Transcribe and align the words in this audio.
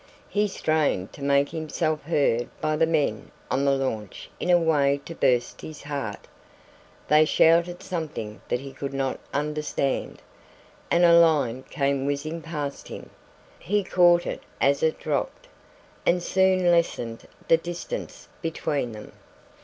He 0.29 0.47
strained 0.47 1.13
to 1.13 1.21
make 1.23 1.49
himself 1.49 2.01
heard 2.05 2.49
by 2.59 2.75
the 2.75 2.87
men 2.87 3.29
on 3.51 3.65
the 3.65 3.73
launch 3.75 4.31
in 4.39 4.49
a 4.49 4.57
way 4.57 4.99
to 5.05 5.13
burst 5.13 5.61
his 5.61 5.83
heart. 5.83 6.27
They 7.07 7.23
shouted 7.23 7.83
something 7.83 8.41
that 8.47 8.61
he 8.61 8.73
could 8.73 8.95
not 8.95 9.19
understand, 9.31 10.23
and 10.89 11.05
a 11.05 11.13
line 11.19 11.61
came 11.69 12.07
whizzing 12.07 12.41
past 12.41 12.87
him. 12.87 13.11
He 13.59 13.83
caught 13.83 14.25
it 14.25 14.41
as 14.59 14.81
it 14.81 14.97
dropped, 14.97 15.47
and 16.03 16.23
soon 16.23 16.71
lessened 16.71 17.27
the 17.47 17.57
distance 17.57 18.27
between 18.41 18.93
them. 18.93 19.11